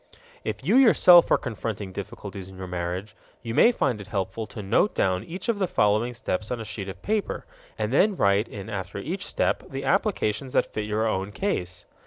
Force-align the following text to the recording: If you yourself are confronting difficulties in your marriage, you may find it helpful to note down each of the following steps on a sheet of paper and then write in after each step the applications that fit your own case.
If 0.43 0.63
you 0.63 0.77
yourself 0.77 1.29
are 1.29 1.37
confronting 1.37 1.91
difficulties 1.91 2.49
in 2.49 2.57
your 2.57 2.65
marriage, 2.65 3.15
you 3.43 3.53
may 3.53 3.71
find 3.71 4.01
it 4.01 4.07
helpful 4.07 4.47
to 4.47 4.63
note 4.63 4.95
down 4.95 5.23
each 5.23 5.47
of 5.47 5.59
the 5.59 5.67
following 5.67 6.15
steps 6.15 6.49
on 6.49 6.59
a 6.59 6.65
sheet 6.65 6.89
of 6.89 7.03
paper 7.03 7.45
and 7.77 7.93
then 7.93 8.15
write 8.15 8.47
in 8.47 8.67
after 8.67 8.97
each 8.97 9.23
step 9.27 9.61
the 9.69 9.83
applications 9.85 10.53
that 10.53 10.73
fit 10.73 10.85
your 10.85 11.05
own 11.07 11.31
case. 11.31 11.85